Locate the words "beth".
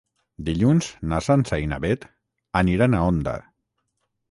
1.85-2.09